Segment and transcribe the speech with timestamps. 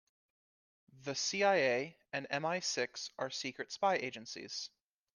[1.03, 4.71] The CIA and MI-Six are secret spy agencies.